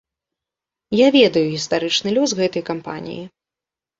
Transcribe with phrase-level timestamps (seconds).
[0.99, 3.21] Я ведаю гістарычны лёс гэтай кампаніі.